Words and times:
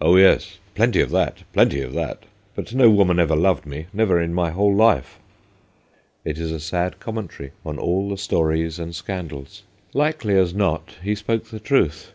Oh, 0.00 0.16
yes, 0.16 0.58
plenty 0.74 1.00
of 1.00 1.10
that! 1.12 1.44
plenty 1.52 1.80
of 1.82 1.92
that! 1.92 2.24
But 2.56 2.74
no 2.74 2.90
woman 2.90 3.20
ever 3.20 3.36
loved 3.36 3.64
me: 3.64 3.86
never 3.92 4.20
in 4.20 4.34
my 4.34 4.50
whole 4.50 4.74
life.' 4.74 5.20
It 6.24 6.36
is 6.36 6.50
a 6.50 6.58
sad 6.58 6.98
commentary 6.98 7.52
on 7.64 7.78
all 7.78 8.08
the 8.08 8.18
stories 8.18 8.80
and 8.80 8.92
scandals. 8.92 9.62
Likely 9.94 10.36
as 10.36 10.52
not, 10.52 10.96
he 11.00 11.14
spoke 11.14 11.44
the 11.44 11.60
truth. 11.60 12.10